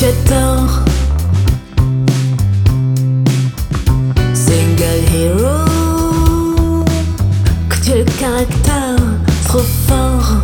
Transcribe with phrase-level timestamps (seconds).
[0.00, 0.82] tu as tort.
[4.32, 6.84] Single hero,
[7.68, 8.96] que tu as le caractère
[9.44, 10.36] trop fort.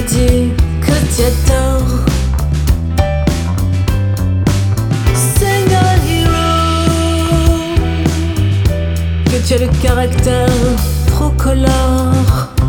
[0.00, 2.04] Me dis que tu adores.
[5.14, 6.50] Single hero,
[9.24, 10.48] que tu as le caractère
[11.06, 12.59] trop colore.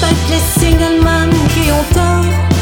[0.00, 2.53] Pas que les single moms qui ont tort.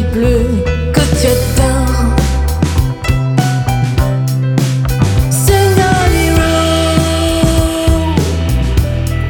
[0.00, 0.06] il
[0.92, 2.14] que tu dors.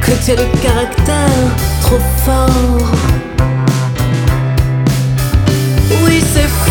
[0.01, 1.49] Que tu as le caractère
[1.81, 2.91] trop fort.
[6.05, 6.70] Oui, c'est fou.